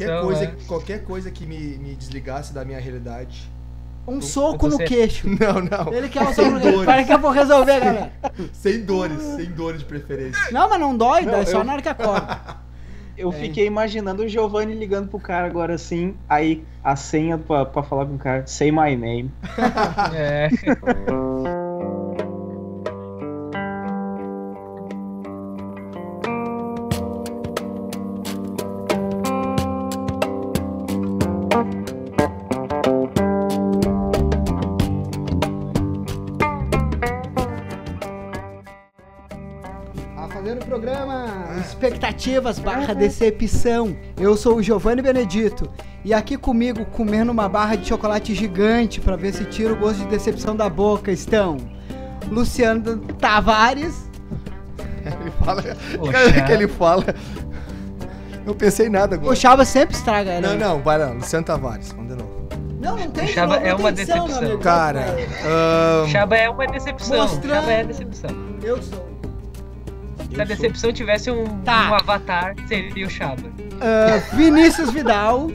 [0.00, 0.52] decepção, coisa, é.
[0.66, 3.50] qualquer coisa que me, me desligasse da minha realidade.
[4.08, 5.28] Um soco no você- queixo.
[5.38, 5.92] Não, não.
[5.92, 6.84] Ele quer um Sem soco no queixo.
[6.84, 8.12] Para que eu vou resolver, galera.
[8.52, 10.40] Sem dores, sem dores de preferência.
[10.50, 12.40] Não, mas não dói, Não, dói só eu- na hora que acorda.
[13.18, 13.32] Eu É.
[13.32, 18.06] fiquei imaginando o Giovanni ligando pro cara agora assim, aí a senha pra, pra falar
[18.06, 19.30] com o cara, say my name.
[20.14, 20.48] É.
[41.84, 43.96] Expectativas barra Decepção.
[44.18, 45.66] Eu sou o Giovanni Benedito.
[46.04, 50.00] E aqui comigo, comendo uma barra de chocolate gigante pra ver se tira o gosto
[50.00, 51.56] de decepção da boca, estão
[52.30, 54.10] Luciano Tavares.
[55.06, 55.62] Ele fala.
[55.62, 57.04] Cara, que ele fala.
[58.46, 59.36] Eu pensei em nada O agora.
[59.36, 60.48] Chava sempre estraga, né?
[60.48, 62.40] Não, não, vai lá, Luciano Tavares, vamos de novo.
[62.78, 64.58] Não, não tem O Chava não é uma decepção.
[64.58, 67.22] Cara, ahn, Chaba é uma decepção.
[67.22, 68.30] Mostrando- Chaba é decepção.
[68.62, 69.09] Eu sou.
[70.34, 71.90] Se a decepção tivesse um, Tá.
[71.90, 73.42] um avatar, seria o Chaba.
[73.80, 75.50] Ah, Vinícius Vidal.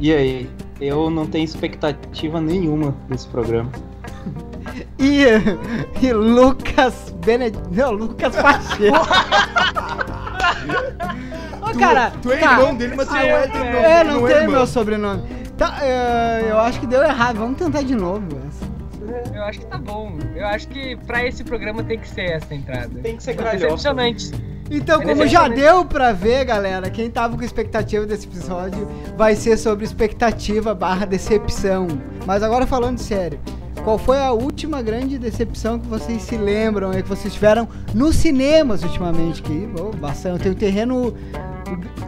[0.00, 0.50] E aí?
[0.80, 3.70] Eu não tenho expectativa nenhuma desse programa.
[4.98, 5.24] E,
[6.02, 7.62] e Lucas Benedito.
[7.72, 8.96] Não, Lucas Pacheco.
[11.62, 13.80] Ô, tu, cara, tu é cara, irmão dele, mas tu não é teu irmão.
[13.82, 14.56] É, tu não é tem irmão.
[14.56, 15.22] meu sobrenome.
[15.56, 17.36] Tá, é, eu acho que deu errado.
[17.38, 18.26] Vamos tentar de novo.
[18.46, 18.65] essa.
[19.34, 20.18] Eu acho que tá bom.
[20.34, 22.90] Eu acho que pra esse programa tem que ser essa entrada.
[23.02, 23.64] Tem que ser É gralhosa.
[23.66, 24.30] decepcionante.
[24.70, 29.36] Então, É como já deu pra ver, galera, quem tava com expectativa desse episódio vai
[29.36, 31.86] ser sobre expectativa barra decepção.
[32.26, 33.38] Mas agora falando sério,
[33.84, 38.16] qual foi a última grande decepção que vocês se lembram aí, que vocês tiveram nos
[38.16, 39.40] cinemas ultimamente?
[39.40, 41.14] Que, oh, bastante, tem um terreno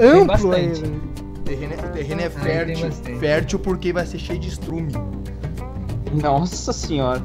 [0.00, 0.72] amplo aí.
[0.72, 2.90] O terreno, é- o terreno é tem fértil.
[3.20, 4.92] Fértil porque vai ser cheio de estrume.
[6.14, 7.22] Nossa senhora.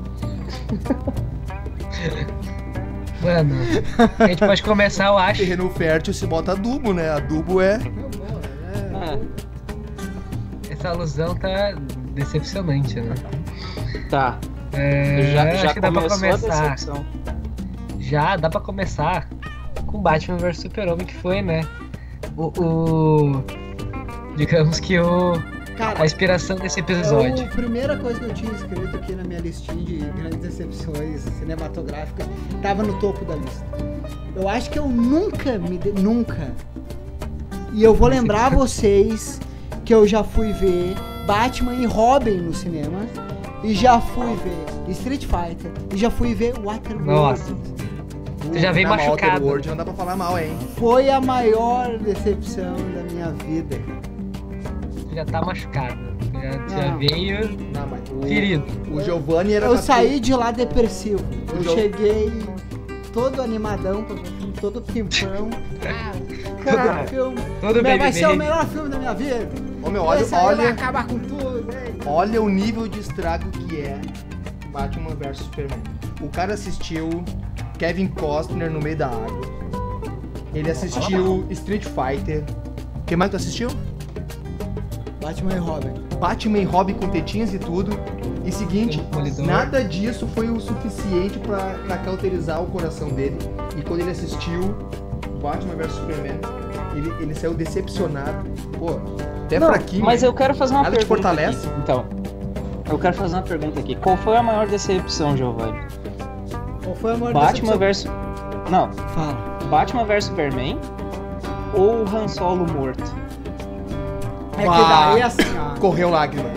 [3.22, 3.56] Mano,
[4.19, 5.40] a gente pode começar, eu acho.
[5.41, 7.09] Terreno fértil se bota adubo, né?
[7.09, 7.80] Adubo é.
[8.94, 9.18] Ah,
[10.69, 11.74] Essa alusão tá
[12.13, 13.16] decepcionante, né?
[14.09, 14.38] tá.
[14.74, 16.75] É, já acho já que dá pra começar.
[18.00, 19.30] Já dá pra começar
[19.88, 21.62] com Batman vs Super-Homem, que foi, né?
[22.36, 23.44] O, o-
[24.36, 25.34] Digamos que o.
[25.78, 27.44] Cara, A inspiração desse episódio.
[27.44, 31.22] É a primeira coisa que eu tinha escrito aqui na minha listinha de grandes decepções
[31.39, 32.28] cinematográficas
[32.61, 33.66] tava no topo da lista.
[34.35, 35.78] Eu acho que eu nunca me.
[35.78, 36.51] de- Nunca.
[37.73, 39.39] E eu vou lembrar vocês
[39.83, 40.95] que eu já fui ver
[41.25, 43.00] Batman e Robin no cinema.
[43.63, 45.72] E já fui ver Street Fighter.
[45.94, 47.06] E já fui ver Waterworld.
[47.09, 47.56] Nossa.
[48.51, 49.45] Você já veio machucado.
[49.45, 50.56] World não dá pra falar mal, hein?
[50.78, 53.78] Foi a maior decepção da minha vida.
[53.78, 54.12] Você
[55.13, 55.97] já tá machucado.
[56.34, 56.97] Já, já Não.
[57.00, 58.66] veio Não, mas o, ferido.
[58.91, 61.24] o Giovanni era Eu saí de lá depressivo.
[61.53, 62.31] Eu O jogo- cheguei
[63.13, 65.50] todo animadão, filme, todo pimpão.
[66.63, 67.38] Cara, filme.
[67.62, 69.50] Todo Vai baby ser o melhor filme da minha vida.
[69.84, 71.59] Ô meu, olha, Esse aí vai olha, acabar com tudo.
[71.72, 71.94] hein?
[72.06, 74.00] olha o nível de estrago que é
[74.72, 75.80] Batman vs Superman.
[76.22, 77.24] O cara assistiu
[77.78, 79.41] Kevin Costner no meio da água.
[80.53, 82.44] Ele assistiu Street Fighter.
[82.95, 83.69] O que mais tu assistiu?
[85.23, 85.89] Batman e Robin.
[86.19, 87.97] Batman e Robin com tetinhas e tudo.
[88.45, 89.01] E seguinte,
[89.39, 93.38] nada disso foi o suficiente pra, pra cauterizar o coração dele.
[93.78, 94.75] E quando ele assistiu
[95.41, 96.39] Batman vs Superman,
[96.95, 98.50] ele, ele saiu decepcionado.
[98.78, 99.00] Pô,
[99.45, 100.03] até Não, fraquinho.
[100.06, 101.22] mas eu quero fazer uma Nada te pergunta.
[101.29, 101.67] fortalece?
[101.67, 101.79] aqui.
[101.81, 102.06] Então,
[102.89, 103.95] eu quero fazer uma pergunta aqui.
[103.95, 105.79] Qual foi a maior decepção, Giovanni?
[106.83, 107.78] Qual foi a maior Batman decepção?
[107.79, 108.12] versus.
[108.69, 109.38] Não, Fala.
[109.69, 110.78] Batman vs Superman
[111.73, 113.03] ou Han Solo morto?
[114.63, 115.79] É que daí assim, ó.
[115.79, 116.50] Correu lágrima.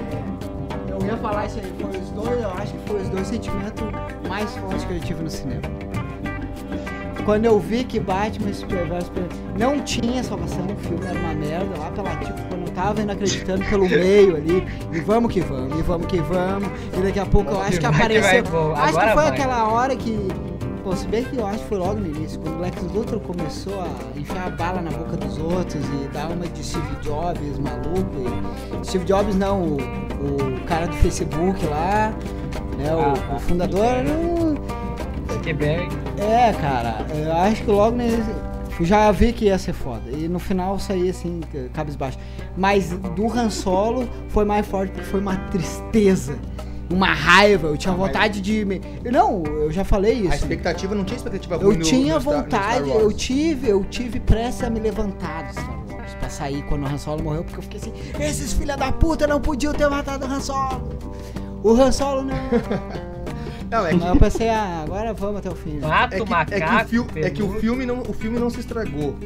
[0.89, 1.72] Eu ia falar isso aí.
[1.81, 3.84] Foi os dois, eu acho que foi os dois sentimentos
[4.28, 5.62] mais fortes que eu tive no cinema.
[7.25, 9.00] Quando eu vi que Batman e Superman
[9.59, 13.11] não tinha salvação, o filme era uma merda lá pela tipo, quando eu tava indo
[13.11, 17.26] acreditando pelo meio ali, e vamos que vamos, e vamos que vamos, e daqui a
[17.26, 18.44] pouco eu acho que apareceu.
[18.76, 20.29] acho que foi aquela hora que.
[20.87, 23.19] Pô, se bem que eu acho que foi logo no início, quando o Lex Luthor
[23.19, 27.59] começou a enfiar a bala na boca dos outros e dar uma de Steve Jobs
[27.59, 28.81] maluco.
[28.81, 32.15] E Steve Jobs não, o, o cara do Facebook lá,
[32.79, 32.94] né?
[32.94, 33.83] O, Ah, o fundador.
[35.33, 35.88] Zuckerberg.
[36.19, 38.23] é, cara, eu acho que logo nesse.
[38.82, 40.09] Já vi que ia ser foda.
[40.12, 41.41] E no final saí assim,
[41.73, 42.17] cabisbaixo.
[42.56, 46.39] Mas do Han Solo foi mais forte porque foi uma tristeza.
[46.88, 47.69] Uma raiva.
[47.69, 48.65] Eu tinha Ah, mas- vontade de.
[48.65, 48.81] me-
[49.11, 50.35] não, eu já falei A isso.
[50.35, 54.67] expectativa não tinha expectativa ruim Eu no- tinha no vontade, eu tive, eu tive pressa
[54.69, 57.62] a me levantar do Star Wars pra sair quando o Han Solo morreu, porque eu
[57.62, 60.88] fiquei assim, esses filha da puta não podiam ter matado o Han Solo.
[61.65, 62.37] O Han Solo não.
[63.69, 65.71] Não, é Mas eu que, pensei, ah, agora vamos até o fim.
[65.79, 65.89] né?
[65.89, 66.55] Mato, é que, macaco.
[66.55, 69.17] é que o, fil- é que o filme não, o filme não se estragou,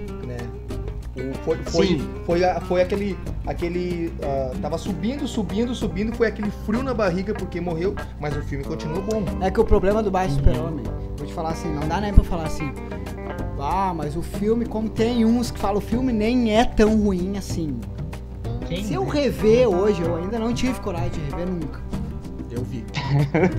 [1.17, 1.31] né?
[1.33, 2.11] O- foi, foi, Sim.
[2.25, 3.19] foi, foi aquele.
[3.47, 8.43] aquele ah, tava subindo, subindo, subindo, foi aquele frio na barriga porque morreu, mas o
[8.43, 9.23] filme continuou bom.
[9.41, 10.85] É que o problema do Baixo Super-Homem,
[11.17, 12.73] vou te falar assim, não dá nem pra falar assim.
[13.63, 17.37] Ah, mas o filme, como tem uns que falam, o filme nem é tão ruim
[17.37, 17.79] assim.
[18.67, 21.81] Quem Se eu rever hoje, eu ainda não tive coragem de rever nunca.
[22.51, 22.85] Eu vi.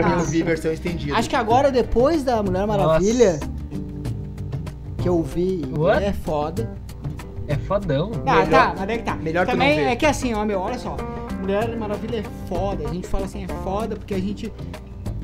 [0.03, 1.15] Ah, Eu vi versão estendida.
[1.15, 3.39] Acho que agora, depois da Mulher Maravilha,
[4.97, 6.03] que eu vi, What?
[6.03, 6.73] é foda.
[7.51, 8.11] É fodão.
[8.25, 9.15] Ah, Melhor- tá, mas é que tá.
[9.15, 9.85] melhor Também ver.
[9.87, 10.95] é que assim, ó, meu, olha só.
[11.39, 12.87] Mulher Maravilha é foda.
[12.87, 14.51] A gente fala assim, é foda porque a gente.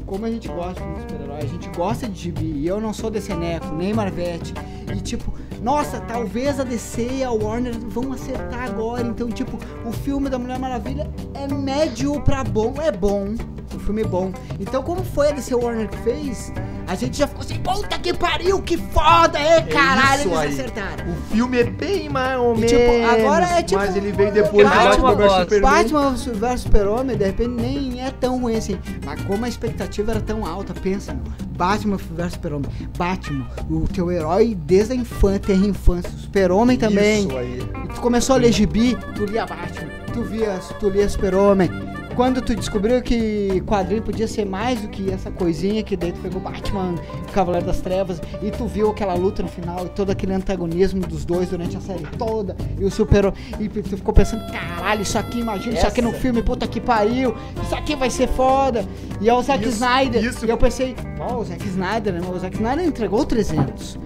[0.05, 2.45] Como a gente gosta de super-herói, a gente gosta de gibi.
[2.45, 4.53] E eu não sou DCneco, nem Marvete.
[4.95, 9.01] E tipo, nossa, talvez a DC e a Warner vão acertar agora.
[9.05, 12.73] Então, tipo, o filme da Mulher Maravilha é médio pra bom.
[12.81, 13.35] É bom.
[13.75, 14.31] O filme é bom.
[14.59, 16.53] Então, como foi a DC Warner que fez,
[16.87, 20.47] a gente já ficou assim, puta que pariu, que foda, é caralho, isso eles aí.
[20.53, 21.05] acertaram.
[21.11, 22.71] O filme é bem mais ou E, menos.
[22.71, 25.39] tipo, agora é tipo- Mas ele veio depois do Batman Batman vs.
[25.41, 25.71] Superman.
[25.71, 28.79] Batman vs Super-Homem, de repente, nem é tão ruim assim.
[29.05, 31.23] Mas como a expectativa era tão alta, pensa, meu.
[31.57, 32.71] Batman vs Super-Homem.
[32.97, 36.09] Batman, o teu herói desde a infância, terra infância.
[36.17, 37.27] Super-Homem também.
[37.27, 37.61] Isso aí.
[37.93, 41.69] Tu começou a ler gibi, tu lia Batman, tu via, tu lia Super-Homem.
[42.17, 46.19] Quando tu descobriu que quadrinho podia ser mais do que essa coisinha que daí tu
[46.19, 46.95] pegou Batman,
[47.31, 51.23] Cavaleiro das Trevas, e tu viu aquela luta no final e todo aquele antagonismo dos
[51.23, 55.41] dois durante a série toda, e o super e tu ficou pensando, caralho, isso aqui,
[55.41, 56.17] imagina isso aqui no Essa.
[56.17, 58.83] filme, puta que pariu, isso aqui vai ser foda.
[59.21, 60.23] E é o Zack Isso, Snyder.
[60.25, 60.43] isso.
[60.45, 62.21] E eu pensei, ó, o Zack Snyder, né?
[62.27, 63.99] O Zack Snyder entregou 300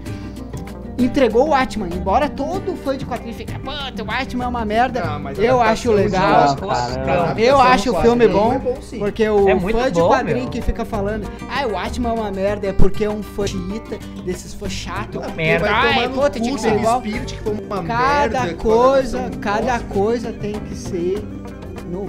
[1.04, 5.02] entregou o Atman, embora todo fã de quadrinho fique, puta, o Atman é uma merda.
[5.04, 6.56] Ah, eu acho adaptação de legal.
[6.56, 8.74] Cara, Eu acho o filme bom, é bom.
[8.98, 10.50] Porque o É fã de bom, quadrinho meu.
[10.50, 13.98] que fica falando, ah, o Atman é uma merda, é porque é um fã xiita,
[14.24, 15.18] desses fãs chato.
[15.18, 15.66] Ah, porque merda.
[15.68, 17.02] Vai tomar Ai, no puta, tinha que ser igual.
[17.46, 21.22] Uma Cada merda, coisa, cada coisa tem que ser.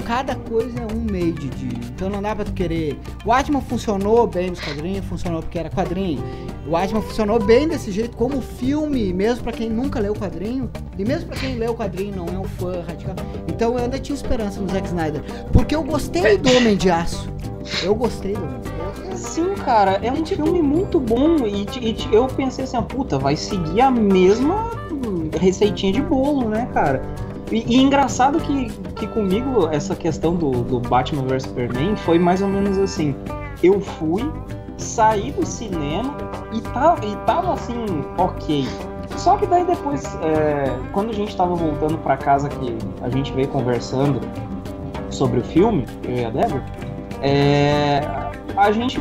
[0.08, 1.68] Cada coisa é um meio de.
[1.94, 3.00] Então não dá pra tu querer.
[3.26, 6.24] O Atman funcionou bem nos quadrinhos, funcionou porque era quadrinho.
[6.66, 10.70] O Atman funcionou bem desse jeito, como filme, mesmo pra quem nunca leu o quadrinho.
[10.98, 13.16] E mesmo pra quem leu o quadrinho não é um fã radical.
[13.48, 15.22] Então eu ainda tinha esperança no Zack Snyder.
[15.52, 17.30] Porque eu gostei do Homem de Aço.
[17.84, 19.34] Eu gostei do Homem de Aço.
[19.34, 23.36] Sim, cara, é um filme muito bom e, e eu pensei assim, ah, puta, vai
[23.36, 24.72] seguir a mesma
[25.40, 27.02] receitinha de bolo, né, cara?
[27.52, 32.42] E, e engraçado que, que comigo essa questão do, do Batman vs Superman foi mais
[32.42, 33.16] ou menos assim,
[33.62, 34.24] eu fui,
[34.78, 36.16] saí do cinema
[36.52, 37.86] e, tá, e tava assim,
[38.18, 38.68] ok.
[39.18, 43.32] Só que daí depois, é, quando a gente tava voltando pra casa que a gente
[43.34, 44.20] veio conversando
[45.10, 46.66] sobre o filme, eu e a Débora,
[47.22, 48.02] é,
[48.58, 49.00] a gente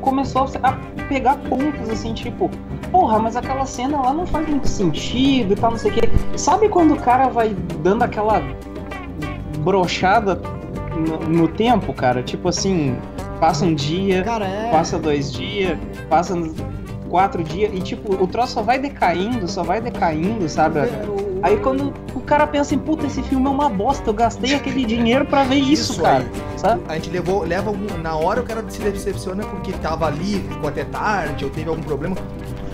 [0.00, 0.72] começou a
[1.08, 2.50] pegar pontos assim, tipo,
[2.90, 6.00] porra, mas aquela cena lá não faz muito sentido e tal, não sei o quê.
[6.36, 8.42] Sabe quando o cara vai dando aquela
[9.60, 10.40] brochada
[10.96, 12.22] no, no tempo, cara?
[12.22, 12.96] Tipo assim,
[13.42, 14.70] passa um dia, Cara, é.
[14.70, 15.76] passa dois dias,
[16.08, 16.32] passa
[17.10, 20.78] quatro dias e tipo, o troço só vai decaindo, só vai decaindo, sabe?
[21.42, 24.84] Aí quando o cara pensa em, puta, esse filme é uma bosta, eu gastei aquele
[24.84, 26.24] dinheiro pra ver isso, Isso cara.
[26.56, 26.82] Sabe?
[26.88, 30.68] A gente levou, leva algum, na hora o cara se decepciona porque tava ali, ficou
[30.68, 32.14] até tarde, ou teve algum problema.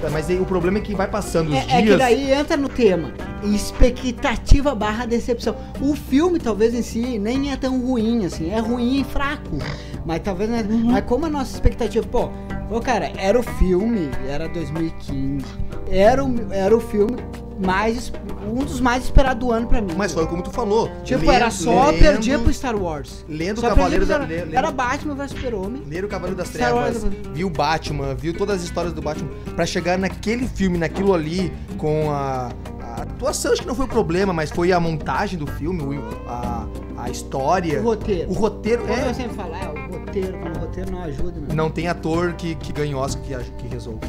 [0.02, 1.92] Tá, Mas aí o problema é que vai passando os É, é dias.
[1.94, 3.12] que daí entra no tema.
[3.42, 5.56] Expectativa barra decepção.
[5.80, 8.50] O filme, talvez em si, nem é tão ruim, assim.
[8.52, 9.58] É ruim e fraco.
[10.04, 10.48] Mas talvez.
[10.50, 12.06] Né, Mas como a nossa expectativa.
[12.06, 12.28] Pô,
[12.68, 15.44] pô, cara, era o filme, era 2015.
[15.90, 17.16] Era o, era o filme
[17.64, 18.12] mais.
[18.50, 19.92] Um dos mais esperados do ano pra mim.
[19.96, 20.90] Mas foi como tu falou.
[21.04, 23.24] Tipo, lendo- era só lendo- perdia pro Star Wars.
[23.28, 24.26] Lendo o Cavaleiro da Era
[24.68, 25.82] lendo- Batman vs Super-Homem.
[25.86, 26.98] Ler o Cavaleiro das Star Wars.
[26.98, 31.52] Trevas, viu Batman, viu todas as histórias do Batman, pra chegar naquele filme, naquilo ali,
[31.76, 32.50] com a,
[32.82, 36.66] a atuação, acho que não foi o problema, mas foi a montagem do filme, a,
[36.96, 38.30] a história, O roteiro.
[38.30, 41.54] o roteiro, Como eu é, sempre falo, é, o roteiro, o roteiro não ajuda, meu.
[41.54, 44.00] não tem ator que, que ganhe Oscar que, que resolva.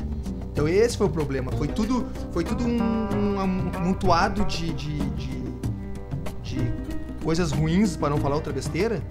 [0.59, 2.77] Então esse foi o problema, foi tudo, foi tudo um,
[3.15, 5.41] um amontoado de, de, de,
[6.43, 6.73] de
[7.23, 9.01] coisas ruins, para não falar outra besteira,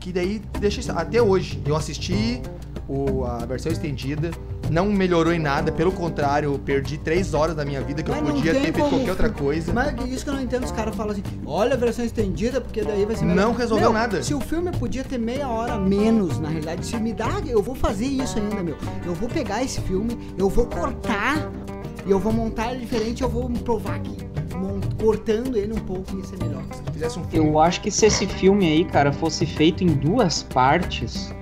[0.00, 1.62] que daí deixa até hoje.
[1.64, 2.42] Eu assisti
[2.88, 4.32] o, a versão estendida,
[4.70, 8.20] não melhorou em nada, pelo contrário, eu perdi três horas da minha vida que Mas
[8.20, 9.72] eu não podia ter feito qualquer outra coisa.
[9.72, 12.82] Mas isso que eu não entendo, os caras falam assim, olha a versão estendida, porque
[12.82, 13.54] daí vai ser Não melhor.
[13.54, 14.22] resolveu Meu, nada.
[14.22, 17.74] Se o filme podia ter meia hora menos, na realidade, se me dá, eu vou
[17.74, 18.76] fazer isso ainda, meu.
[19.04, 21.50] Eu vou pegar esse filme, eu vou cortar
[22.04, 24.26] e eu vou montar ele diferente, eu vou me provar que
[24.98, 26.62] cortando ele um pouco ia ser melhor.
[26.72, 27.48] Se fizesse um filme.
[27.48, 31.32] Eu acho que se esse filme aí, cara, fosse feito em duas partes,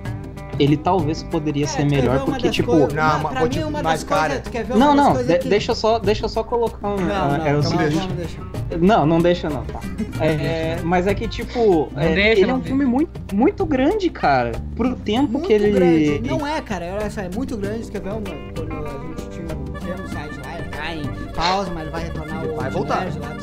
[0.59, 2.71] ele talvez poderia ser É, ver melhor, uma porque, tipo.
[2.71, 5.73] coisas- Não, uma- vou te- uma mas, das cara- coisas, Não, não, de- que- deixa,
[5.75, 6.95] só, deixa só colocar um.
[6.97, 8.39] Não, ah, não, é o seguinte-.
[8.79, 9.79] Não, não deixa não, tá.
[10.21, 12.67] É, mas é que, tipo, Não é, deixa, ele é um deixa.
[12.69, 14.53] filme muito, muito grande, cara.
[14.75, 15.71] Pro tempo Muito que ele.
[15.71, 16.21] grande.
[16.29, 16.97] Não é, cara.
[16.99, 17.91] Olha só, é muito grande.
[17.91, 21.81] Quer ver uma, quando a gente tinha um site lá, ele tá em pausa, mas
[21.83, 23.01] ele vai retornar o Vai o voltar.
[23.01, 23.35] Nerd lá.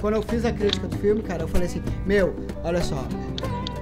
[0.00, 3.04] Quando eu fiz a crítica do filme, cara, eu falei assim, meu, olha só,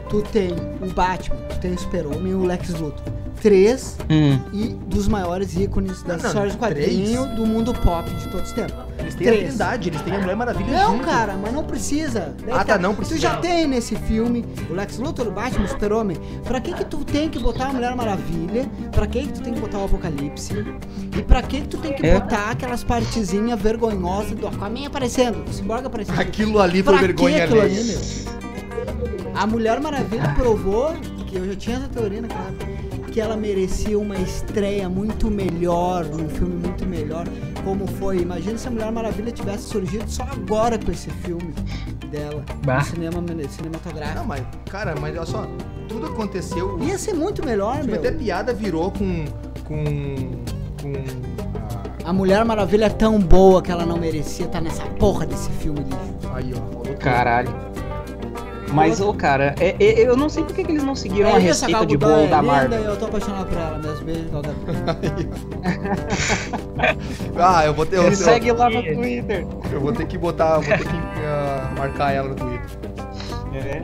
[0.09, 3.03] tu tem o Batman, tu tem o Super-Homem e o Lex Luthor.
[3.43, 4.39] Três Hum.
[4.53, 7.37] e dos maiores ícones das Não, não, histórias de quadrinho três?
[7.37, 8.75] do mundo pop de todos os tempos.
[8.99, 9.49] Eles têm a Três.
[9.49, 11.05] Trindade, eles têm a Mulher Maravilha Não, junto.
[11.05, 12.35] cara, mas não precisa.
[12.45, 13.19] Daí Ah, tá, não precisa.
[13.19, 16.17] Tu já tem nesse filme o Lex Luthor, o Batman, o Super-Homem.
[16.45, 18.69] Pra que que tu tem que botar a Mulher Maravilha?
[18.91, 20.55] Pra que que tu tem que botar o Apocalipse?
[21.17, 22.19] E pra que que tu tem que É.
[22.19, 26.19] botar aquelas partezinhas vergonhosas do Aquaman aparecendo, o Cyborg aparecendo?
[26.19, 28.36] Aquilo ali foi Pra que vergonha aquilo ali, meu?
[29.37, 30.95] A Mulher Maravilha provou,
[31.27, 32.67] que eu já tinha essa teoria naquela época,
[33.13, 37.27] que ela merecia uma estreia muito melhor, num filme muito melhor,
[37.65, 38.19] como foi.
[38.21, 41.53] Imagina se a Mulher Maravilha tivesse surgido só agora com esse filme
[42.11, 42.79] dela, Bah.
[42.79, 44.19] no cinema cinematográfico.
[44.19, 45.47] Não, mas, cara, mas olha só,
[45.89, 46.79] tudo aconteceu.
[46.83, 47.97] Ia ser muito melhor, Tipo, meu.
[47.97, 49.25] até piada virou com.
[49.65, 49.85] com.
[50.83, 51.37] com.
[52.05, 55.81] A Mulher Maravilha é tão boa que ela não merecia estar nessa porra desse filme
[55.81, 56.33] lixo.
[56.33, 56.95] Aí, ó.
[56.99, 57.66] Caralho.
[58.73, 61.39] Mas, ô, cara, é- é- eu não sei por que eles não seguiram a É
[61.39, 62.81] receita de Gal bolo da é Marvel.
[62.83, 64.05] Eu tô apaixonado por ela mesmo.
[64.05, 65.29] Beijo, Gal Gadot.
[67.39, 67.97] Ah, eu vou ter.
[67.97, 69.47] Eu, segue lá no Twitter.
[69.73, 70.55] eu vou ter que botar.
[70.55, 72.61] Vou ter que ah, marcar ela no Twitter.
[73.55, 73.83] É.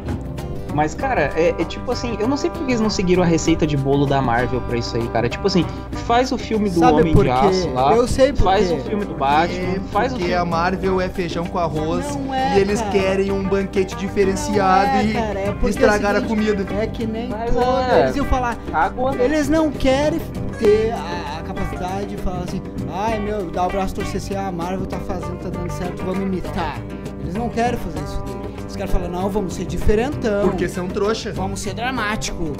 [0.74, 3.26] Mas, cara, é, é tipo assim, eu não sei por que eles não seguiram a
[3.26, 5.28] receita de bolo da Marvel pra isso aí, cara.
[5.28, 5.64] Tipo assim,
[6.06, 7.36] faz o filme do Sabe Homem por de quê?
[7.46, 10.40] Aço lá, Eu sei por faz o filme do Batman, É, faz o porque filme...
[10.40, 12.92] a Marvel é feijão com arroz Não é, e eles cara.
[12.92, 16.66] querem um banquete diferenciado é, e cara, é porque estragar é o a seguinte, comida.
[16.82, 18.00] É que nem Mas é.
[18.04, 18.56] Eles iam falar.
[18.72, 19.24] Água, né?
[19.24, 20.20] Eles não querem
[20.58, 22.62] ter a, a capacidade de falar assim,
[22.92, 26.02] ai meu, dá o braço torcer assim, ah, a Marvel tá fazendo, tá dando certo,
[26.04, 26.78] vamos imitar.
[27.20, 28.41] Eles não querem fazer isso daí.
[28.72, 30.48] Eles querem falar, não, vamos ser diferentão.
[30.48, 31.30] Porque são trouxa.
[31.32, 32.52] Vamos ser dramático.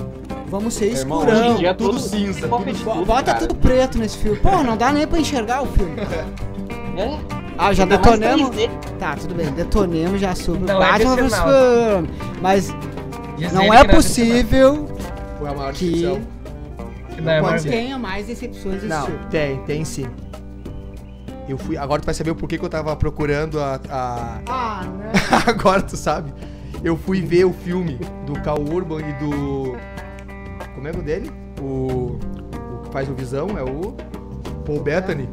[0.47, 1.40] Vamos ser Irmão, escurão.
[1.40, 3.38] hoje em dia é tudo tudo cinza, tudo tudo, Bota cara.
[3.38, 4.38] tudo preto nesse filme.
[4.38, 5.97] Pô, não dá nem pra enxergar o filme.
[6.99, 7.19] É,
[7.57, 8.50] Ah, já detonemos.
[8.50, 8.69] 3D.
[8.99, 11.33] Tá, tudo bem, detonemos já sobre Não é Batman vs.
[11.35, 12.11] Superman.
[12.42, 12.75] Mas
[13.38, 14.88] Diz não é possível
[15.38, 16.21] Foi a maior que
[17.23, 19.21] não é Pode tenha mais decepções desse Não, filme.
[19.31, 20.07] tem, tem sim.
[21.52, 21.76] Eu fui.
[21.76, 23.78] Agora tu vai saber o porquê que eu tava procurando a.
[23.90, 25.02] a- Ah, não.
[25.54, 26.32] agora tu sabe.
[26.82, 29.76] Eu fui ver o filme do Cal Urban e do.
[30.75, 31.30] Como é o nome dele?
[31.61, 32.18] O.
[32.75, 33.94] O que faz o Visão é o.
[34.64, 35.28] Paul Bettany.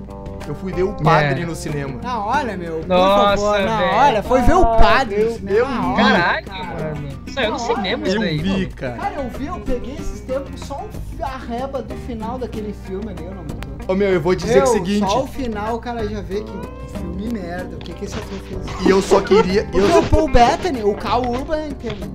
[0.45, 1.45] Eu fui ver o Padre É.
[1.45, 1.99] no cinema.
[2.03, 2.79] Não, olha, meu.
[2.79, 3.93] Por Nossa, favor, não, velho.
[3.95, 5.21] olha, foi ver o Ah, padre.
[5.21, 5.57] eu- no cinema.
[5.59, 5.87] eu Ah, vi.
[5.87, 6.95] olha, Caralho, cara.
[6.95, 7.09] mano.
[7.33, 8.37] Saiu no cinema Eu isso daí.
[8.39, 8.97] vi, cara.
[8.97, 10.85] Cara, eu vi, eu peguei esses tempos só
[11.21, 13.53] a reba do final daquele filme ali, eu não me
[13.89, 14.99] Ô meu, eu vou dizer Meu, o seguinte.
[14.99, 17.75] Só o final o cara já vê que filme merda.
[17.75, 18.85] O que, que esse ator fez?
[18.85, 19.63] E eu só queria.
[19.65, 22.07] Porque Eu, o Paul Bettany, o Cal Urban, entende?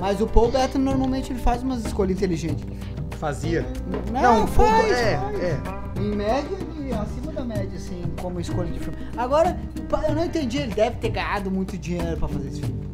[0.00, 2.64] Mas o Paul Bettany normalmente ele faz umas escolhas inteligentes.
[3.18, 3.66] fazia.
[4.10, 5.40] Não, Paul- faz, É, faz.
[5.40, 5.60] é.
[5.98, 8.96] Em média, e acima da média, assim, como escolha de filme.
[9.14, 9.60] Agora,
[10.08, 12.89] eu não entendi, ele deve ter ganhado muito dinheiro pra fazer esse filme.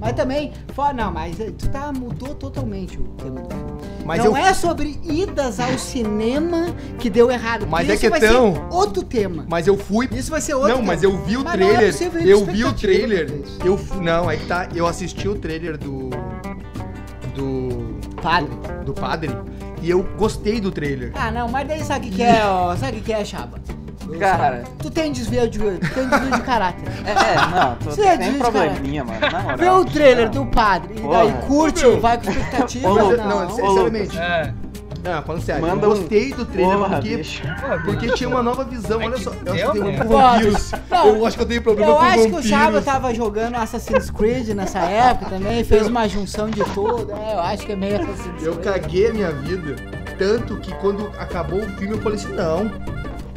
[0.00, 3.72] Mas também, fora, não, mas eh, tu tá, mudou totalmente o tema do filme.
[4.04, 4.36] Mas não eu.
[4.36, 6.66] é sobre idas ao cinema
[6.98, 7.66] que deu errado.
[7.68, 9.44] Mas é isso que vai tão- ser outro tema.
[9.48, 10.86] Mas eu fui Isso vai ser outro Não, tema.
[10.92, 12.22] mas eu vi o Mas é trailer.
[12.22, 13.42] ir eu vi o trailer.
[13.64, 14.68] Eu fu- não, aí que tá.
[14.74, 16.10] Eu assisti o trailer do
[17.34, 18.50] do Padre.
[18.84, 19.30] do padre
[19.82, 21.12] e eu gostei do trailer.
[21.14, 23.60] Ah, não, mas daí sabe o que, é, ó, sabe o que, que é, Chaba?
[24.10, 24.64] Eu- Cara.
[24.78, 26.88] Tu tem desvio de, tu tem desvio de caráter.
[27.04, 29.20] É, é, não, tô, Você é tem disso, probleminha, mano.
[29.20, 29.56] Na moral.
[29.58, 30.44] Vê o trailer Não.
[30.44, 32.88] do padre e daí curte, vai com expectativa.
[32.88, 34.18] Ô, não, eu- não, sinceramente.
[34.18, 34.52] É.
[35.04, 37.22] Não, falando sério, Manda eu um- gostei do trailer Porra, porque
[37.84, 39.30] porque tinha uma nova visão, olha só.
[39.30, 40.00] Eu acho que tem né?
[40.04, 40.08] um.
[40.90, 42.46] Não, Eu acho que eu tenho problema Eu com acho que o vampiros.
[42.48, 47.12] Chaba tava jogando Assassin's Creed nessa época também, fez uma junção de tudo.
[47.12, 48.64] É, eu acho que é meio Assassin's Eu Creed.
[48.64, 49.76] caguei a minha vida.
[50.18, 52.68] Tanto que quando acabou o filme eu falei assim, não.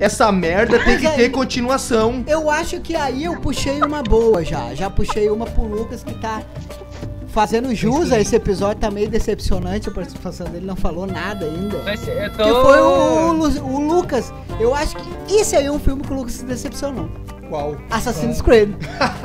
[0.02, 2.24] Essa merda tem que Mas aí- ter continuação.
[2.28, 4.74] Eu acho que aí eu puxei uma boa já.
[4.74, 6.42] Já puxei uma pro Lucas que tá
[7.28, 8.82] fazendo jus a esse episódio.
[8.82, 11.96] Tá meio decepcionante a participação dele, não falou nada ainda.
[11.98, 12.44] Ser- eu tô...
[12.44, 14.34] Que foi o, Lu- o Lucas.
[14.60, 17.08] Eu acho que esse aí é um filme que o Lucas se decepcionou.
[17.48, 17.76] Qual?
[17.92, 18.72] Assassin's Creed.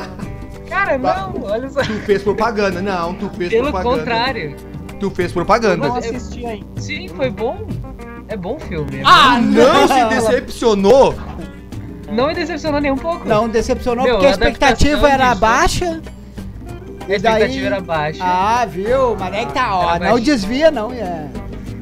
[0.69, 1.81] Cara, não, olha só.
[1.81, 2.83] Tu fez propaganda.
[2.83, 3.97] Não, tu fez Pelo propaganda.
[3.99, 4.57] contrário.
[4.99, 5.89] Tu fez propaganda.
[5.89, 6.67] Não assisti ainda.
[6.81, 7.67] Sim, foi bom.
[8.37, 8.99] É bom filme.
[8.99, 11.15] é Ah, Não se decepcionou.
[12.13, 13.27] Não me decepcionou nem um pouco.
[13.27, 16.03] Não decepcionou Meu, porque a a expectativa era disso- baixa.
[17.09, 18.23] a expectativa era baixa.
[18.23, 19.17] Ah, viu?
[19.19, 19.81] Mas é que tá, ó.
[19.83, 20.21] Era Não baixinho.
[20.25, 20.93] desvia, não.
[20.93, 21.29] É.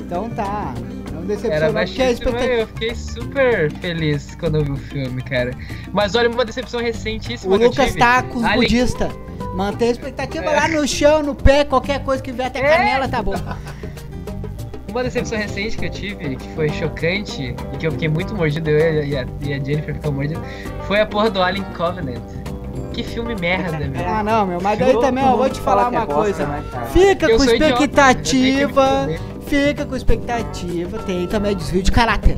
[0.01, 0.73] Então tá.
[1.13, 2.53] Não Era decepcionou porque a baixíssima expectativa.
[2.53, 5.51] eu fiquei super feliz quando eu vi o filme, cara.
[5.93, 7.99] Mas olha, uma decepção recentíssima O que eu Lucas tive.
[7.99, 9.11] tá com os Ali- budistas.
[9.57, 10.57] Mantém a expectativa É.
[10.57, 12.77] lá no chão, no pé, qualquer coisa que vier até a É.
[12.77, 13.35] canela tá bom.
[14.95, 18.71] Uma decepção recente que eu tive, que foi chocante, e que eu fiquei muito mordido,
[18.71, 20.41] eu e a, e a Jennifer ficou mordida,
[20.87, 22.21] foi a porra do Alien Covenant.
[22.93, 23.93] Que filme merda, velho.
[24.07, 24.61] Ah, não, meu.
[24.61, 26.47] Mas daí também, ó, vou te fala falar é uma bosta, coisa.
[26.47, 26.87] né, cara?
[26.87, 29.09] Fica Eu com eu expectativa.
[29.49, 30.99] Fica com expectativa.
[31.01, 32.37] Tem também desvio de caráter.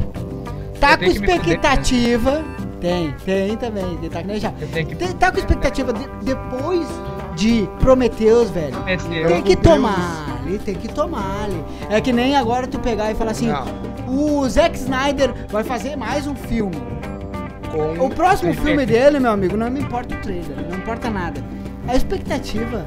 [0.81, 2.43] Tá Eu com fuder, expectativa.
[2.81, 3.97] Tem, tem também.
[3.99, 4.51] Tem, tá que nem já.
[4.59, 6.87] Eu Tem- tá com expectativa de- depois
[7.35, 8.75] de Prometheus, velho.
[9.29, 11.63] Tem que tomar ali, tem que tomar ali.
[11.91, 13.67] É que nem agora tu pegar e falar assim: Não.
[14.43, 16.77] o Zack Snyder vai fazer mais um filme.
[17.73, 18.07] Com...
[18.07, 21.43] O próximo filme dele, meu amigo, não me importa o trailer, não importa nada.
[21.89, 22.85] A expectativa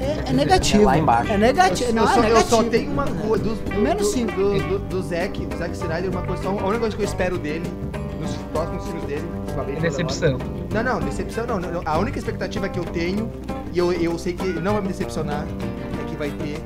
[0.00, 0.82] é, é negativa.
[0.82, 1.30] É lá embaixo.
[1.30, 1.92] É Eu, negativo.
[1.92, 2.50] Não, eu, só, é eu negativo.
[2.50, 3.44] só tenho uma coisa.
[3.44, 4.26] Do, do, Menos do.
[4.26, 6.42] Do, do, do Zack, do Zack Snyder, uma coisa.
[6.42, 7.64] só- A única coisa que eu espero dele,
[8.20, 9.24] nos próximos filmes dele.
[9.76, 10.38] É decepção.
[10.72, 11.82] Não, não, decepção não, não.
[11.84, 13.30] A única expectativa que eu tenho,
[13.72, 15.44] e eu, eu sei que ele não vai me decepcionar,
[16.20, 16.60] vai ter.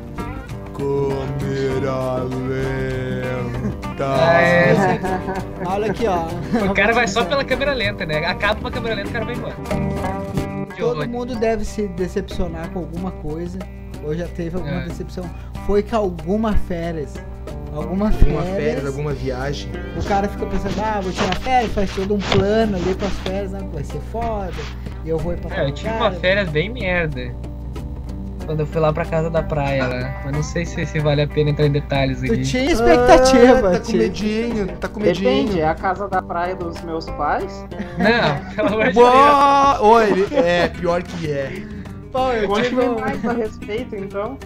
[0.76, 3.54] Câmera lenta.
[3.96, 4.74] Ah, é.
[5.64, 6.24] Olha aqui, ó.
[6.68, 8.26] O cara vai só pela câmera lenta, né?
[8.26, 9.54] Acaba uma câmera lenta, o cara vai embora.
[10.76, 13.56] Todo mundo deve se decepcionar com alguma coisa.
[14.04, 14.84] Ou já teve alguma É.
[14.86, 15.24] decepção.
[15.64, 17.14] Foi com alguma férias.
[17.72, 18.36] Alguma férias.
[18.36, 19.70] Alguma férias, alguma viagem.
[19.96, 23.52] O cara fica pensando, ah, vou tirar férias, faz todo um plano ali pras férias,
[23.52, 23.60] né?
[23.72, 24.52] Vai ser foda.
[25.04, 27.32] E eu vou ir pra É, eu tive uma férias bem merda.
[28.44, 30.20] Quando eu fui lá pra casa da praia lá.
[30.24, 32.42] Mas não sei se, se vale a pena entrar em detalhes Tu aqui.
[32.42, 35.60] tinha expectativa, Ah, tá com medinho, tá com Depende, medinho.
[35.62, 37.66] é a casa da praia dos meus pais.
[37.98, 39.06] Não, pelo amor de Deus.
[39.06, 39.80] Boa!
[39.82, 41.62] Oi, é, pior que é.
[42.12, 44.38] Pô, eu Conte-me mais a respeito, então.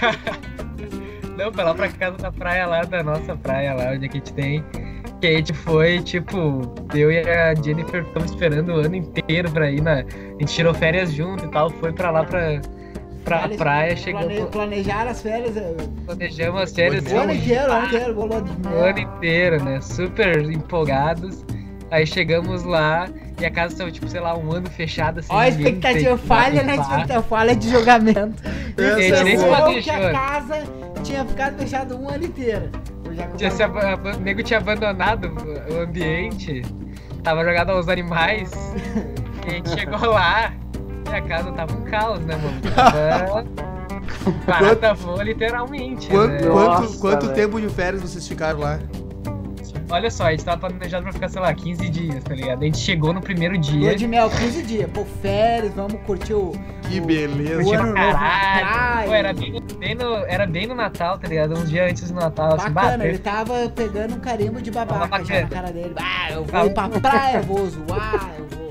[1.36, 4.32] Não, foi lá pra casa da praia lá, da nossa praia lá, onde a gente
[4.34, 4.64] tem.
[5.20, 9.70] Que a gente foi, tipo, eu e a Jennifer ficamos esperando o ano inteiro pra
[9.70, 9.94] ir na.
[9.94, 10.02] A
[10.38, 12.60] gente tirou férias junto e tal, foi pra lá pra,
[13.24, 15.54] pra Plane- praia, plane- chegamos, planejar as férias
[16.06, 19.80] planejamos as férias o ano inteiro, o ano inteiro, bolou de o ano inteiro, né?
[19.80, 21.44] Super empolgados.
[21.90, 23.08] Aí chegamos lá
[23.40, 25.32] e a casa tava, tipo, sei lá, um ano fechada assim.
[25.32, 26.74] Ó, a expectativa falha, né?
[26.76, 28.42] Expectativa falha de julgamento.
[28.76, 30.62] Essa Isso é é bom que a casa
[31.04, 32.68] tinha ficado fechada um ano inteiro.
[33.04, 33.76] Eu Tinha se ab-
[34.16, 35.30] O nego tinha abandonado
[35.72, 36.62] o ambiente,
[37.22, 38.50] tava jogado aos animais,
[39.46, 40.52] e a gente chegou lá
[41.10, 42.60] e a casa tava um caos, né, mano?
[42.74, 43.44] Tava
[44.46, 46.08] barata voa literalmente.
[46.08, 46.50] Quanto, né?
[46.50, 48.78] quanto, Nossa, quanto tempo de férias vocês ficaram lá?
[49.90, 52.62] Olha só, a gente tava planejado pra ficar, sei lá, 15 dias, tá ligado?
[52.62, 53.94] A gente chegou no primeiro Lua dia.
[53.94, 54.90] de mel, 15 dias.
[54.90, 56.52] Pô, férias, vamos curtir o.
[56.88, 57.62] Que o- beleza.
[57.62, 59.08] O ano caralho.
[59.08, 61.56] Pô, era, bem, bem no, era bem no Natal, tá ligado?
[61.58, 63.06] Um dia antes do Natal, assim, Bacana, bateu.
[63.10, 65.94] ele tava pegando um carimbo de babaca já na cara dele.
[65.96, 68.63] Ah, eu vou pra praia, vou zoar, eu vou.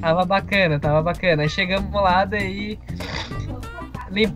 [0.00, 1.42] Tava bacana, tava bacana.
[1.42, 2.78] Aí chegamos lá, daí.
[4.10, 4.32] lim-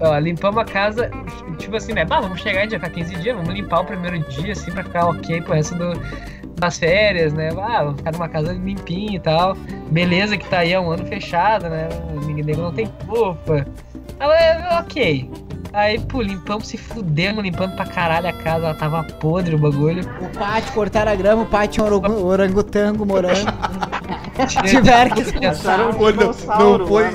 [0.00, 1.10] ó, limpamos a casa,
[1.58, 2.04] tipo assim, né?
[2.04, 4.70] Bah, vamos chegar, a gente vai ficar 15 dias, vamos limpar o primeiro dia, assim,
[4.70, 5.92] pra ficar ok pro resto do,
[6.60, 7.50] das férias, né?
[7.58, 9.54] Ah, vamos ficar numa casa limpinha e tal.
[9.90, 11.88] Beleza, que tá aí há um ano fechado, né?
[12.26, 13.66] Ninguém não tem culpa.
[14.20, 15.30] Aí, é, ok.
[15.72, 20.02] Aí, pô, limpamos, se fudemos, limpando pra caralho a casa, ela tava podre o bagulho.
[20.22, 23.52] O pátio, cortaram a grama, o pátio orangotango morando.
[24.68, 25.88] Tiveram que expulsar.
[25.88, 27.04] um Pô, não, dinossauro não foi.
[27.04, 27.10] lá,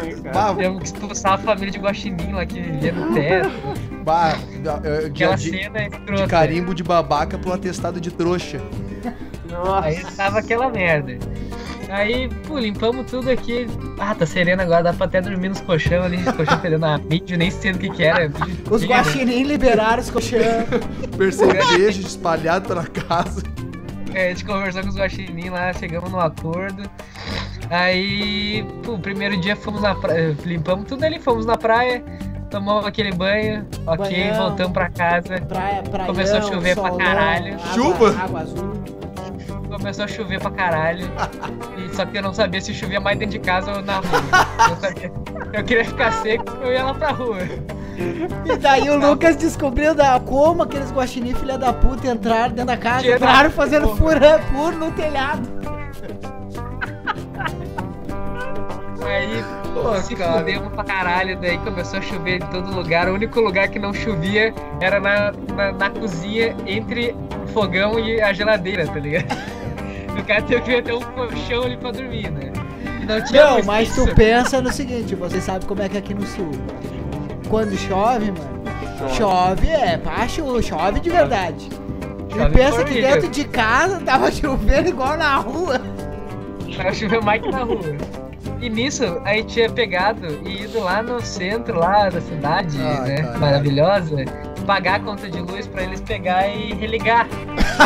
[0.54, 3.50] né, que expulsar a família de guaxinim lá que vivia no teto.
[4.04, 6.24] bah, de, Aquela de- cena escrota.
[6.24, 8.60] de carimbo de babaca pro atestado de trouxa.
[9.50, 9.88] Nossa.
[9.88, 11.18] Aí tava aquela merda.
[11.90, 13.68] Aí, pô, limpamos tudo aqui.
[14.00, 17.36] Ah, tá sereno agora, dá pra até dormir nos colchão ali, colchão fedendo a mídia,
[17.36, 18.32] nem sei do que que era.
[18.70, 20.40] Os tinha, guaxinim liberaram os colchão.
[21.18, 23.44] Percevejo espalhado pela casa.
[24.14, 26.90] é, A gente conversou com os guaxinim lá, chegamos num acordo.
[27.72, 32.04] Aí, pô, o primeiro dia fomos na praia, limpamos tudo ali, fomos na praia,
[32.50, 34.48] tomamos aquele banho, ok, Banhão.
[34.48, 35.40] voltamos pra casa.
[35.48, 36.06] Praia, praia.
[36.08, 37.58] Começou a chover pra caralho.
[37.74, 38.10] Chuva?
[38.22, 38.74] Água azul.
[39.72, 41.10] Começou a chover pra caralho.
[41.78, 44.22] E, só que eu não sabia se chovia mais dentro de casa ou na rua.
[44.70, 45.12] Eu, sabia-
[45.54, 47.38] eu queria ficar seco, eu ia lá pra rua.
[48.46, 52.78] E daí o Lucas descobriu da, como aqueles guaxinim filha da puta entraram dentro da
[52.78, 55.50] casa, entraram fazendo fura, furo no telhado.
[59.06, 60.40] Aí, pô, se cara.
[60.40, 63.10] fudemos pra caralho, daí começou a chover em todo lugar.
[63.10, 68.22] O único lugar que não chovia era na, na, na cozinha, entre o fogão e
[68.22, 69.26] a geladeira, tá ligado?
[70.12, 72.52] O cara teve que ter um colchão ali pra dormir, né?
[73.02, 74.06] E não tinha Não, mas isso.
[74.06, 76.52] tu pensa no seguinte, você sabe como é que é aqui no sul.
[77.50, 81.70] Quando chove, mano, chove é, pá, cho- chove de verdade.
[82.30, 85.80] Chove e pensa que dentro de casa tava chovendo igual na rua.
[86.76, 87.80] Pra chover mais que na rua.
[88.62, 93.10] E nisso, a gente tinha pegado e ido lá no centro lá da cidade, Ai,
[93.10, 93.16] né?
[93.18, 93.40] caralho.
[93.40, 94.26] Maravilhosa,
[94.68, 97.28] pagar a conta de luz pra eles pegar e religar.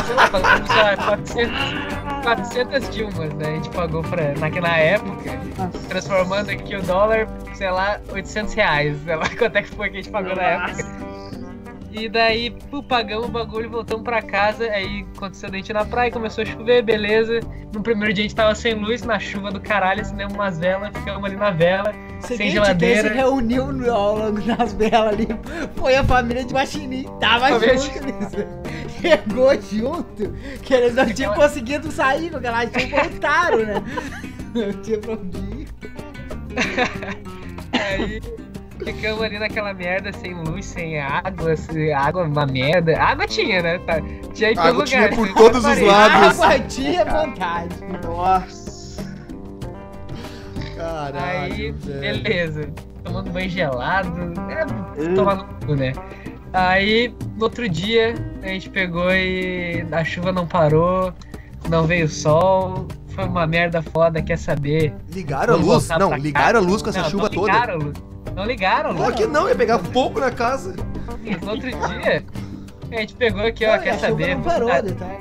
[0.06, 1.56] Sei lá, pagamos, sei lá, 400,
[2.24, 3.48] 400 Dilmas, né?
[3.48, 5.40] A gente pagou pra, naquela época,
[5.88, 8.98] transformando aqui o dólar, sei lá, 800 reais.
[9.06, 10.84] Sei lá quanto é que foi que a gente pagou na época.
[11.98, 16.12] E daí, pô, pagamos o bagulho, voltamos pra casa, aí aconteceu a gente na praia,
[16.12, 17.40] começou a chover, beleza.
[17.74, 20.90] No primeiro dia a gente tava sem luz, na chuva do caralho, acendemos umas velas,
[20.94, 23.08] ficamos ali na vela, sem geladeira.
[23.10, 25.28] Se reuniu no- ao longo das velas ali
[25.76, 27.10] foi a família de Machininho.
[27.20, 28.38] Tava Família junto nisso.
[29.02, 33.84] Chegou junto, que eles não tinham conseguido sair com aquela chuva, voltaram, né?
[34.56, 35.68] Não tinha pra onde ir.
[37.74, 38.22] Aí
[38.84, 42.98] ficamos ali naquela merda, sem luz, sem água, sem água, uma merda.
[43.02, 43.80] Água tinha, né?
[43.80, 44.02] Tá.
[44.34, 45.16] Tinha em todo Água tinha lugar.
[45.16, 46.40] por tinha todos os lados.
[46.42, 47.76] Água tinha vontade.
[48.04, 49.04] Nossa.
[50.76, 52.24] Caralho, Aí, velho.
[52.24, 52.70] beleza.
[53.04, 54.12] Tomando banho gelado.
[54.50, 55.94] É, tomar no cu, né?
[56.54, 61.14] Aí, no outro dia, a gente pegou e a chuva não parou,
[61.70, 62.88] não veio sol.
[63.10, 64.94] Foi uma merda foda, quer saber?
[65.10, 65.88] Ligaram a luz?
[65.98, 67.52] Não, ligaram a luz com essa Não, chuva não toda.
[67.54, 67.94] ligaram a luz.
[68.34, 69.02] Não ligaram, a luz.
[69.02, 70.76] Claro que não, ia pegar fogo na casa.
[71.42, 72.24] No outro dia,
[72.92, 74.36] a gente pegou aqui, ó, Não, e quer saber?
[74.36, 75.18] não Vamos parou, dar, detalhe.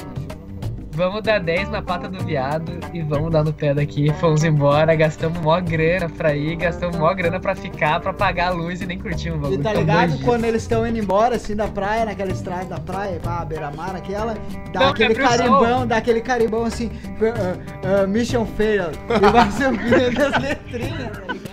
[0.92, 4.12] vamos dar 10 na pata do viado e vamos dar no pé daqui.
[4.20, 8.50] Fomos embora, gastamos mó grana pra ir, gastamos mó grana pra ficar, pra pagar a
[8.50, 11.66] luz e nem curtimos o E tá ligado quando eles estão indo embora, assim, da
[11.68, 14.34] praia, naquela estrada da praia, pá, beira-mar, aquela,
[14.72, 20.22] dá Não, aquele carimbão, dá aquele carimbão assim, uh, uh, mission failed, e vai subindo
[20.22, 21.43] as letrinhas, tá ligado?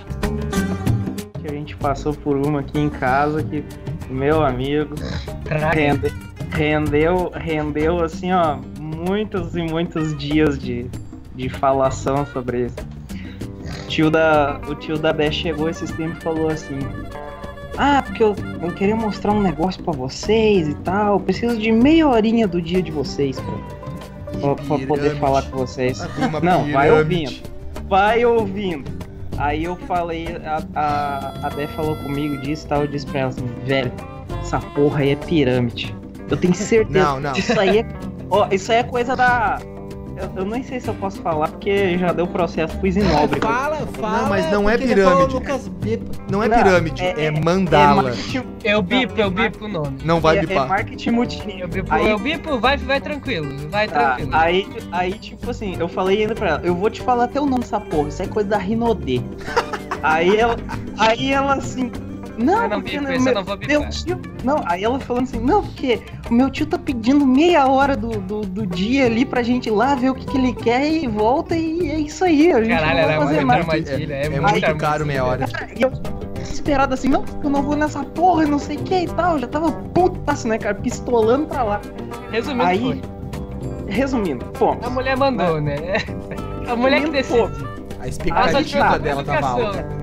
[1.81, 3.63] Passou por uma aqui em casa que,
[4.09, 4.93] meu amigo,
[5.73, 6.13] rende-
[6.51, 10.85] rendeu, rendeu assim, ó, muitos e muitos dias de,
[11.35, 12.75] de falação sobre isso.
[13.83, 16.79] O tio da, o tio da Bé chegou esses tempos e falou assim:
[17.77, 21.15] Ah, porque eu, eu queria mostrar um negócio pra vocês e tal.
[21.15, 25.57] eu Preciso de meia horinha do dia de vocês pra, pra- pra poder falar com
[25.57, 25.99] vocês.
[26.17, 27.41] Uma Não, vai ouvindo.
[27.89, 29.00] Vai ouvindo.
[29.41, 33.21] Aí eu falei, a, a, a Bé falou comigo disso e tal, eu disse pra
[33.21, 33.91] ela assim, velho,
[34.39, 35.95] essa porra aí é pirâmide.
[36.29, 37.03] Eu tenho certeza.
[37.05, 37.33] Não, não.
[37.33, 37.85] Isso aí é.
[38.29, 39.59] Ó, isso aí é coisa da.
[40.17, 43.39] Eu, eu nem sei se eu posso falar, porque já deu processo pro Isinobre.
[43.41, 44.27] Fala, fala.
[44.29, 45.33] mas não é pirâmide.
[45.33, 45.71] Lucas.
[46.29, 48.03] Não é Não, pirâmide, é- é, é- mandala.
[48.03, 49.97] marketing, Eu bipo, Não, eu bipo o nome.
[50.03, 50.67] Não vai é, é bipar.
[50.67, 51.61] marketing multinível.
[51.61, 54.29] Eu bipo, Aí- eu bipo vai, vai tranquilo, vai Tá, tranquilo.
[54.35, 57.45] aí, aí, tipo assim, eu falei ainda pra ela, eu vou te falar até o
[57.45, 59.21] nome dessa porra, isso é coisa da Rinodê.
[60.03, 60.55] aí ela,
[60.97, 61.91] aí ela assim,
[62.37, 65.23] não, Eu não porque bipo, meu- eu não vou meu tio, não, aí ela falando
[65.23, 69.25] assim, não, porque o meu tio tá pedindo meia hora do, do, do dia ali
[69.25, 72.23] pra gente ir lá ver o que, que ele quer e volta e é isso
[72.23, 73.59] aí, a gente Caralho, não vai era fazer nada.
[73.59, 74.13] armadilha.
[74.15, 75.45] É, É muita muito caro meia hora.
[75.77, 75.89] E eu
[76.35, 79.47] desesperado assim, não, eu não vou nessa porra, não sei o que e tal, já
[79.47, 81.81] tava putaço, né, cara, pistolando pra lá.
[82.31, 83.01] Resumindo, Aí, foi.
[83.87, 84.85] resumindo, fomos.
[84.85, 85.75] A mulher mandou, né?
[86.67, 87.41] A mulher que decide.
[87.99, 88.11] A Ela
[88.51, 89.67] só expectativa a dela tava comunicação.
[89.83, 90.01] alta.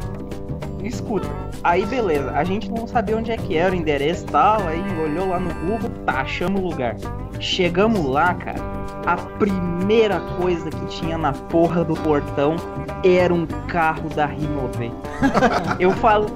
[0.85, 1.29] Escuta,
[1.63, 4.83] aí beleza, a gente não sabia onde é que era o endereço e tal, aí
[5.01, 6.97] olhou lá no Google, tá, achamos o lugar.
[7.41, 8.59] Chegamos lá, cara,
[9.07, 12.57] a primeira coisa que tinha na porra do portão
[13.05, 14.93] era um carro da Rinove.
[15.79, 16.27] Eu falo,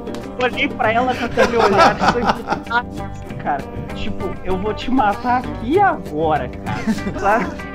[0.43, 3.63] olhei pra ela com aquele olhar assim, cara,
[3.95, 7.73] tipo, eu vou te matar aqui agora, cara, sabe?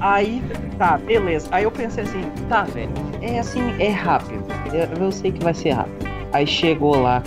[0.00, 0.42] Aí,
[0.76, 1.48] tá, beleza.
[1.50, 2.90] Aí eu pensei assim, tá, velho,
[3.22, 4.44] é assim, é rápido.
[4.72, 6.03] Eu, eu sei que vai ser rápido.
[6.34, 7.22] Aí chegou lá,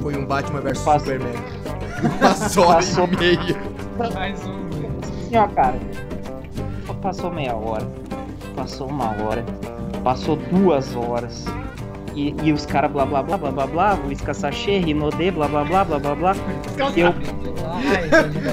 [0.00, 1.00] Foi um Batman vs Passou.
[1.00, 1.32] Superman.
[2.02, 3.08] Uma hora Passou.
[3.08, 3.56] e meia.
[4.14, 4.52] Mais um.
[4.52, 4.88] né?
[5.02, 5.78] assim, ó, cara.
[7.02, 7.84] Passou meia hora,
[8.54, 9.44] passou uma hora,
[10.04, 11.44] passou duas horas.
[12.14, 15.64] E, e os caras blá blá blá blá blá blá, Whiskas Sachê, Rinodê, blá blá
[15.64, 16.36] blá blá blá blá.
[16.96, 17.12] Eu.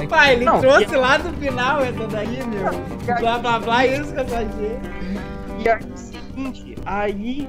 [0.07, 3.15] Pai, ele Não, trouxe lá do final essa daí, meu.
[3.19, 4.89] Blá blá blá, isso que eu tô dizendo.
[5.59, 7.47] E aí, é o seguinte, aí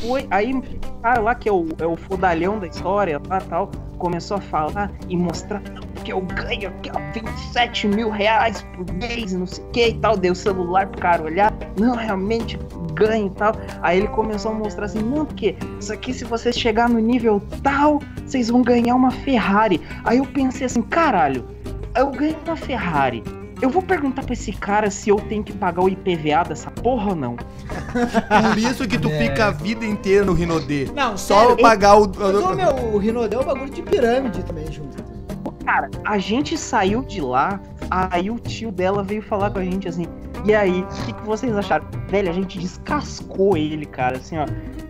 [0.00, 0.26] foi.
[0.30, 0.62] Aí
[1.02, 4.90] cara lá, que é o, é o fodalhão da história, lá tal, começou a falar
[5.08, 9.64] e mostrar "Não, que eu ganho aqui, ó, 27 mil reais por mês, não sei
[9.64, 10.16] o que e tal.
[10.16, 12.58] Deu celular pro cara olhar, não, realmente
[12.94, 13.52] ganho e tal.
[13.80, 17.42] Aí ele começou a mostrar assim, não, porque isso aqui, se vocês chegar no nível
[17.62, 19.80] tal, vocês vão ganhar uma Ferrari.
[20.04, 21.44] Aí eu pensei assim, caralho,
[21.96, 23.22] eu ganho uma Ferrari.
[23.60, 27.10] eu vou perguntar pra esse cara se eu tenho que pagar o IPVA dessa porra
[27.10, 27.36] ou não.
[28.48, 29.18] Por isso que tu É.
[29.18, 30.88] fica a vida inteira no Rinodê.
[30.94, 32.08] Não, Só sério, pagar o.
[32.08, 35.02] Mas meu, o Rinodê é um bagulho de pirâmide também junto.
[35.64, 39.88] Cara, a gente saiu de lá, aí o tio dela veio falar com a gente
[39.88, 40.06] assim.
[40.44, 41.86] E aí, o que, que vocês acharam?
[42.08, 44.46] Velho, a gente descascou ele, cara, assim, ó.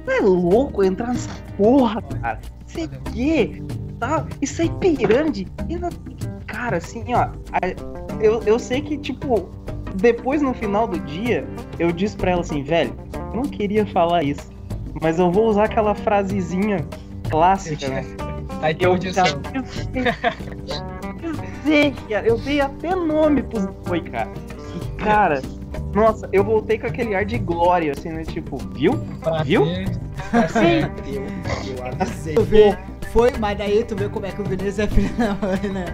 [0.07, 2.41] Não é louco entrar nessa porra, cara.
[2.67, 3.63] Isso é quê?
[4.01, 4.25] Tá?
[4.41, 5.47] Isso é pirâmide.
[5.69, 5.79] E
[6.47, 7.29] Cara, assim, ó.
[8.21, 9.49] Eu, eu sei que, tipo,
[9.95, 11.47] depois no final do dia,
[11.79, 14.51] eu disse pra ela assim, velho, eu não queria falar isso.
[15.01, 16.87] Mas eu vou usar aquela frasezinha
[17.31, 18.05] clássica, né?
[18.61, 19.01] Aí tem Eu eu
[21.65, 22.27] sei, cara.
[22.27, 24.31] Eu dei até nome pros boi, cara.
[24.75, 25.41] E, cara,
[25.95, 28.25] nossa, eu voltei com aquele ar de glória, assim, né?
[28.25, 28.93] Tipo, viu?
[29.45, 29.65] Viu?
[30.31, 31.03] tá certo.
[31.09, 32.35] Eu, eu.
[32.35, 32.79] Tu vê,
[33.13, 35.85] foi, mas daí tu vê como é que o Vinícius é filho da mãe, né?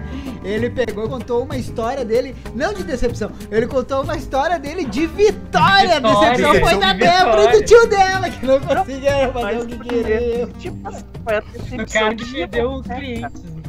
[0.43, 4.85] Ele pegou e contou uma história dele, não de decepção, ele contou uma história dele
[4.85, 5.97] de vitória.
[5.97, 9.55] A Vitória, decepção foi da de Débora e do tio dela, que não conseguiram fazer
[9.55, 10.49] Mas o que queriam.
[10.51, 11.79] Tipo assim, foi a decepção.
[11.79, 13.21] O cara que de- perdeu o né, cliente.
[13.21, 13.59] cara?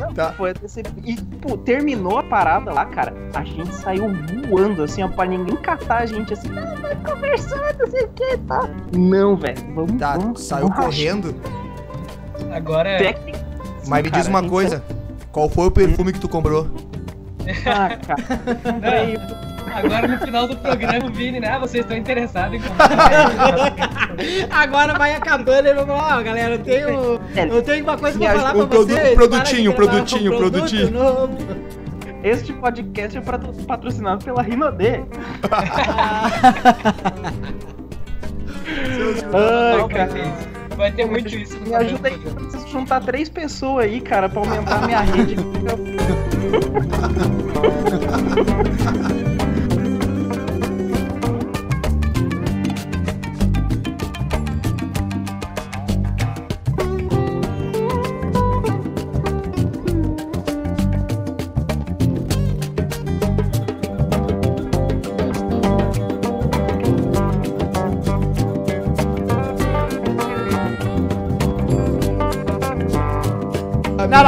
[0.00, 0.32] Não, Tá.
[0.32, 0.94] foi a decepção.
[1.04, 3.12] E, pô, terminou a parada lá, cara.
[3.34, 4.04] A gente saiu
[4.48, 8.08] voando, assim, ó, pra ninguém catar a gente, assim, ah, vai conversando, não sei o
[8.08, 8.68] que, tá?
[8.96, 10.40] Não, velho, vamos, Tá, vamos.
[10.42, 11.34] saiu vamos correndo.
[12.54, 12.98] Agora é.
[12.98, 13.38] Técnica-
[13.86, 14.82] Mas me Cara, diz uma gente coisa.
[15.32, 16.68] Qual foi o perfume que tu comprou?
[17.66, 18.22] Ah, cara.
[18.80, 21.48] Não, agora no final do programa Vini, né?
[21.48, 22.88] Ah, vocês estão interessados em comprar.
[24.50, 28.30] Agora vai acabando e vai falar, ó, galera, eu tenho, eu tenho uma coisa pra
[28.34, 29.14] falar pra produ- vocês.
[29.14, 30.90] produtinho, produtinho, um produtinho.
[30.92, 31.36] novo.
[32.22, 35.00] Este podcast é patro- patrocinado pela Rinodê.
[38.66, 40.53] Ai, Não, vai cara.
[40.76, 41.58] Vai ter muito isso.
[41.60, 45.36] Me ajuda aí, eu preciso juntar três pessoas aí, cara, pra aumentar a minha rede.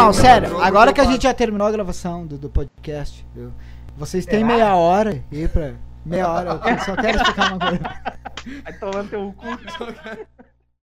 [0.07, 0.61] não, sério.
[0.61, 3.53] Agora que a gente já terminou a gravação do, do podcast, viu?
[3.97, 5.73] vocês têm meia hora aí pra.
[6.05, 8.62] Meia hora, eu só quero explicar uma coisa.
[8.62, 9.47] Vai tomando teu cu.